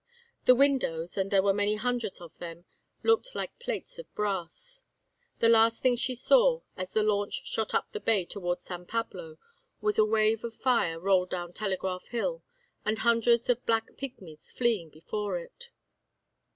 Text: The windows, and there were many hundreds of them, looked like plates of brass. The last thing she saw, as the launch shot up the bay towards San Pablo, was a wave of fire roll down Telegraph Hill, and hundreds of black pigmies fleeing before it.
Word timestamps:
The 0.45 0.55
windows, 0.55 1.15
and 1.15 1.29
there 1.29 1.43
were 1.43 1.53
many 1.53 1.75
hundreds 1.75 2.19
of 2.19 2.35
them, 2.39 2.65
looked 3.03 3.35
like 3.35 3.59
plates 3.59 3.99
of 3.99 4.11
brass. 4.15 4.83
The 5.37 5.47
last 5.47 5.83
thing 5.83 5.95
she 5.95 6.15
saw, 6.15 6.61
as 6.75 6.93
the 6.93 7.03
launch 7.03 7.45
shot 7.45 7.75
up 7.75 7.91
the 7.91 7.99
bay 7.99 8.25
towards 8.25 8.63
San 8.63 8.87
Pablo, 8.87 9.37
was 9.79 9.99
a 9.99 10.03
wave 10.03 10.43
of 10.43 10.55
fire 10.55 10.99
roll 10.99 11.27
down 11.27 11.53
Telegraph 11.53 12.07
Hill, 12.07 12.41
and 12.83 12.97
hundreds 12.97 13.47
of 13.47 13.63
black 13.67 13.95
pigmies 13.95 14.51
fleeing 14.51 14.89
before 14.89 15.37
it. 15.37 15.69